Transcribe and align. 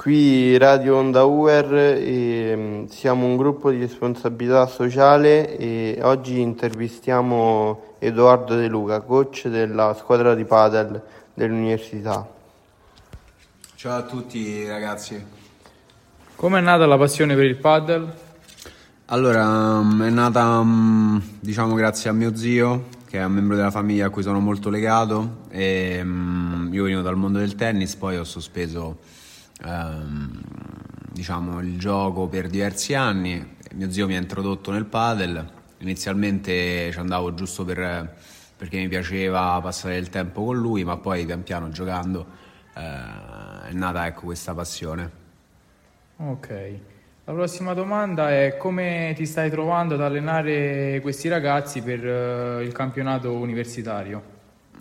Qui 0.00 0.56
Radio 0.56 0.96
Onda 0.96 1.24
UR 1.24 1.74
e 1.74 2.54
mm, 2.56 2.84
siamo 2.86 3.26
un 3.26 3.36
gruppo 3.36 3.70
di 3.70 3.80
responsabilità 3.80 4.66
sociale 4.66 5.58
e 5.58 5.98
oggi 6.00 6.40
intervistiamo 6.40 7.96
Edoardo 7.98 8.56
De 8.56 8.66
Luca, 8.66 9.02
coach 9.02 9.48
della 9.48 9.92
squadra 9.92 10.34
di 10.34 10.46
padel 10.46 11.02
dell'università. 11.34 12.26
Ciao 13.74 13.98
a 13.98 14.02
tutti 14.04 14.66
ragazzi. 14.66 15.22
Come 16.34 16.58
è 16.60 16.62
nata 16.62 16.86
la 16.86 16.96
passione 16.96 17.34
per 17.34 17.44
il 17.44 17.56
paddle? 17.56 18.10
Allora, 19.04 19.82
mm, 19.82 20.02
è 20.02 20.08
nata 20.08 20.62
mm, 20.62 21.18
diciamo 21.40 21.74
grazie 21.74 22.08
a 22.08 22.14
mio 22.14 22.34
zio, 22.34 22.86
che 23.06 23.18
è 23.18 23.24
un 23.24 23.32
membro 23.32 23.54
della 23.54 23.70
famiglia 23.70 24.06
a 24.06 24.08
cui 24.08 24.22
sono 24.22 24.40
molto 24.40 24.70
legato 24.70 25.40
e 25.50 25.96
io 25.98 26.82
venivo 26.84 27.02
dal 27.02 27.16
mondo 27.16 27.38
del 27.38 27.54
tennis, 27.54 27.96
poi 27.96 28.16
ho 28.16 28.24
sospeso 28.24 29.18
ehm, 29.64 30.40
diciamo, 31.12 31.60
il 31.60 31.78
gioco 31.78 32.26
per 32.26 32.48
diversi 32.48 32.94
anni. 32.94 33.56
Mio 33.72 33.90
zio 33.90 34.06
mi 34.06 34.16
ha 34.16 34.18
introdotto 34.18 34.72
nel 34.72 34.84
padel, 34.84 35.48
inizialmente 35.78 36.90
ci 36.90 36.98
andavo 36.98 37.34
giusto 37.34 37.64
per, 37.64 38.16
perché 38.56 38.78
mi 38.78 38.88
piaceva 38.88 39.60
passare 39.62 39.96
il 39.96 40.08
tempo 40.08 40.44
con 40.44 40.56
lui, 40.56 40.82
ma 40.84 40.96
poi 40.96 41.24
pian 41.24 41.42
piano 41.42 41.70
giocando 41.70 42.26
eh, 42.74 43.68
è 43.68 43.72
nata 43.72 44.06
ecco, 44.06 44.22
questa 44.22 44.54
passione. 44.54 45.18
Ok. 46.16 46.78
La 47.24 47.32
prossima 47.32 47.74
domanda 47.74 48.30
è 48.30 48.56
come 48.56 49.12
ti 49.14 49.24
stai 49.24 49.50
trovando 49.50 49.94
ad 49.94 50.00
allenare 50.00 50.98
questi 51.00 51.28
ragazzi 51.28 51.80
per 51.80 52.04
uh, 52.04 52.60
il 52.60 52.72
campionato 52.72 53.32
universitario? 53.32 54.38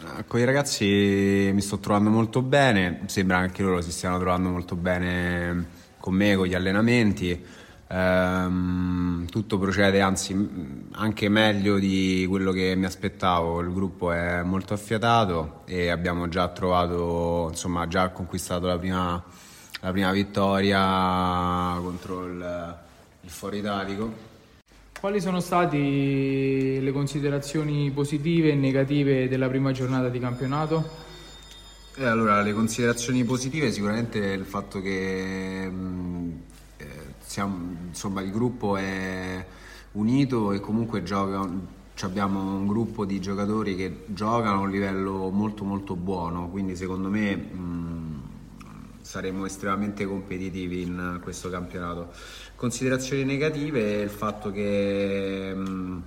Eh, 0.00 0.24
con 0.26 0.40
i 0.40 0.44
ragazzi 0.44 1.50
mi 1.52 1.60
sto 1.60 1.78
trovando 1.78 2.10
molto 2.10 2.42
bene, 2.42 3.02
sembra 3.06 3.38
che 3.38 3.42
anche 3.44 3.62
loro 3.62 3.80
si 3.80 3.92
stiano 3.92 4.18
trovando 4.18 4.48
molto 4.48 4.74
bene 4.74 5.66
con 5.98 6.14
me, 6.14 6.34
con 6.36 6.46
gli 6.46 6.54
allenamenti. 6.54 7.44
Ehm, 7.88 9.26
tutto 9.26 9.58
procede 9.58 10.00
anzi 10.00 10.88
anche 10.92 11.28
meglio 11.28 11.78
di 11.78 12.26
quello 12.28 12.52
che 12.52 12.74
mi 12.74 12.86
aspettavo, 12.86 13.60
il 13.60 13.72
gruppo 13.72 14.12
è 14.12 14.42
molto 14.42 14.72
affiatato 14.74 15.62
e 15.66 15.90
abbiamo 15.90 16.28
già 16.28 16.48
trovato, 16.48 17.48
insomma, 17.50 17.86
già 17.86 18.08
conquistato 18.08 18.66
la 18.66 18.78
prima, 18.78 19.22
la 19.80 19.90
prima 19.92 20.10
vittoria 20.10 21.76
contro 21.80 22.24
il, 22.26 22.78
il 23.20 23.30
Foro 23.30 23.56
Italico 23.56 24.30
quali 25.02 25.20
sono 25.20 25.40
state 25.40 25.76
le 25.76 26.92
considerazioni 26.92 27.90
positive 27.90 28.52
e 28.52 28.54
negative 28.54 29.26
della 29.26 29.48
prima 29.48 29.72
giornata 29.72 30.08
di 30.08 30.20
campionato? 30.20 30.88
Eh, 31.96 32.04
allora, 32.04 32.40
le 32.40 32.52
considerazioni 32.52 33.24
positive 33.24 33.72
sicuramente 33.72 34.18
il 34.18 34.44
fatto 34.44 34.80
che 34.80 35.68
mm, 35.68 36.30
eh, 36.76 36.86
siamo, 37.18 37.74
insomma, 37.88 38.20
il 38.20 38.30
gruppo 38.30 38.76
è 38.76 39.44
unito 39.94 40.52
e 40.52 40.60
comunque 40.60 41.02
gioca, 41.02 41.50
abbiamo 42.02 42.40
un 42.40 42.68
gruppo 42.68 43.04
di 43.04 43.20
giocatori 43.20 43.74
che 43.74 44.04
giocano 44.06 44.58
a 44.58 44.60
un 44.60 44.70
livello 44.70 45.30
molto 45.30 45.64
molto 45.64 45.96
buono, 45.96 46.48
quindi 46.48 46.76
secondo 46.76 47.08
me 47.08 47.34
mh, 47.34 47.56
mm, 47.56 47.81
saremo 49.12 49.44
estremamente 49.44 50.06
competitivi 50.06 50.80
in 50.80 51.20
questo 51.22 51.50
campionato. 51.50 52.12
Considerazioni 52.56 53.24
negative 53.24 54.00
il 54.00 54.08
fatto 54.08 54.50
che, 54.50 55.52
mm, 55.54 55.98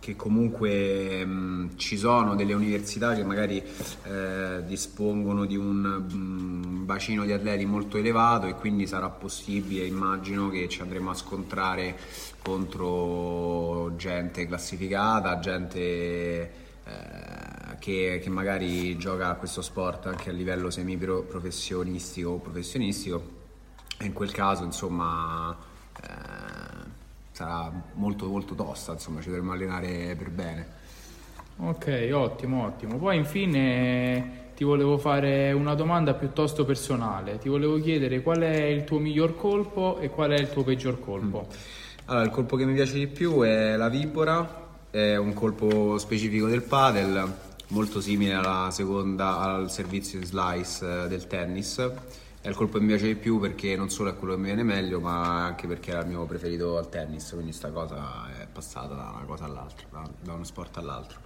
che 0.00 0.16
comunque 0.16 1.26
mm, 1.26 1.76
ci 1.76 1.98
sono 1.98 2.34
delle 2.34 2.54
università 2.54 3.14
che 3.14 3.22
magari 3.22 3.62
eh, 4.04 4.62
dispongono 4.64 5.44
di 5.44 5.56
un 5.56 6.06
mm, 6.10 6.86
bacino 6.86 7.26
di 7.26 7.32
atleti 7.32 7.66
molto 7.66 7.98
elevato 7.98 8.46
e 8.46 8.54
quindi 8.54 8.86
sarà 8.86 9.10
possibile, 9.10 9.84
immagino, 9.84 10.48
che 10.48 10.70
ci 10.70 10.80
andremo 10.80 11.10
a 11.10 11.14
scontrare 11.14 11.98
contro 12.42 13.94
gente 13.96 14.46
classificata, 14.46 15.38
gente... 15.38 16.50
Eh, 16.82 17.61
che, 17.82 18.20
che, 18.22 18.30
magari 18.30 18.96
gioca 18.96 19.30
a 19.30 19.34
questo 19.34 19.60
sport 19.60 20.06
anche 20.06 20.30
a 20.30 20.32
livello 20.32 20.70
semi-professionistico 20.70 22.30
o 22.30 22.36
professionistico 22.36 23.22
e 23.98 24.04
in 24.04 24.12
quel 24.12 24.30
caso 24.30 24.62
insomma 24.62 25.56
eh, 26.00 26.06
sarà 27.32 27.72
molto 27.94 28.28
molto 28.28 28.54
tosta, 28.54 28.92
insomma 28.92 29.20
ci 29.20 29.30
dovremo 29.30 29.50
allenare 29.50 30.14
per 30.16 30.30
bene. 30.30 30.66
Ok, 31.56 32.08
ottimo, 32.12 32.66
ottimo. 32.66 32.98
Poi 32.98 33.16
infine 33.16 34.50
ti 34.54 34.62
volevo 34.62 34.96
fare 34.96 35.50
una 35.50 35.74
domanda 35.74 36.14
piuttosto 36.14 36.64
personale. 36.64 37.38
Ti 37.38 37.48
volevo 37.48 37.80
chiedere 37.80 38.22
qual 38.22 38.42
è 38.42 38.62
il 38.62 38.84
tuo 38.84 39.00
miglior 39.00 39.36
colpo 39.36 39.98
e 39.98 40.08
qual 40.08 40.30
è 40.30 40.38
il 40.38 40.50
tuo 40.50 40.62
peggior 40.62 41.00
colpo. 41.00 41.48
Mm. 41.48 41.56
Allora, 42.04 42.24
il 42.24 42.30
colpo 42.30 42.54
che 42.54 42.64
mi 42.64 42.74
piace 42.74 42.94
di 42.94 43.08
più 43.08 43.40
è 43.40 43.74
la 43.74 43.88
vipora, 43.88 44.70
è 44.88 45.16
un 45.16 45.32
colpo 45.32 45.98
specifico 45.98 46.46
del 46.46 46.62
padel, 46.62 47.50
molto 47.72 48.00
simile 48.00 48.40
seconda, 48.70 49.38
al 49.38 49.70
servizio 49.70 50.18
di 50.18 50.26
slice 50.26 51.04
eh, 51.04 51.08
del 51.08 51.26
tennis 51.26 51.90
è 52.42 52.48
il 52.48 52.56
colpo 52.56 52.78
che 52.78 52.80
mi 52.80 52.88
piace 52.88 53.06
di 53.06 53.14
più 53.14 53.38
perché 53.38 53.76
non 53.76 53.88
solo 53.88 54.10
è 54.10 54.16
quello 54.16 54.34
che 54.34 54.40
mi 54.40 54.46
viene 54.46 54.64
meglio, 54.64 54.98
ma 54.98 55.44
anche 55.44 55.68
perché 55.68 55.92
era 55.92 56.00
il 56.00 56.08
mio 56.08 56.24
preferito 56.24 56.76
al 56.76 56.88
tennis, 56.88 57.30
quindi 57.30 57.52
sta 57.52 57.70
cosa 57.70 58.32
è 58.36 58.48
passata 58.52 58.94
da 58.94 59.12
una 59.14 59.24
cosa 59.24 59.44
all'altra, 59.44 59.86
da, 60.20 60.32
uno 60.32 60.42
sport 60.42 60.76
all'altro. 60.78 61.20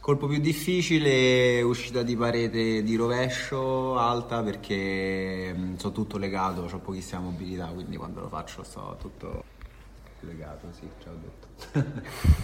Colpo 0.00 0.26
più 0.26 0.38
difficile, 0.38 1.60
uscita 1.60 2.02
di 2.02 2.16
parete 2.16 2.82
di 2.82 2.96
rovescio 2.96 3.98
alta 3.98 4.42
perché 4.42 5.54
mm, 5.54 5.76
sono 5.76 5.92
tutto 5.92 6.16
legato, 6.16 6.62
ho 6.62 6.78
pochissima 6.78 7.20
mobilità, 7.20 7.66
quindi 7.66 7.98
quando 7.98 8.20
lo 8.20 8.28
faccio 8.28 8.62
sto 8.62 8.96
tutto 8.98 9.44
legato, 10.20 10.68
sì, 10.72 10.88
ciao 11.02 11.12
ho 11.12 11.18
detto. 11.20 12.42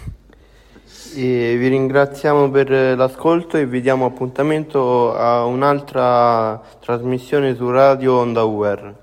E 1.13 1.57
vi 1.57 1.67
ringraziamo 1.67 2.49
per 2.49 2.69
l'ascolto 2.69 3.57
e 3.57 3.65
vi 3.65 3.81
diamo 3.81 4.05
appuntamento 4.05 5.13
a 5.13 5.43
un'altra 5.43 6.61
trasmissione 6.79 7.53
su 7.53 7.69
Radio 7.69 8.13
Onda 8.15 8.43
UR. 8.43 8.95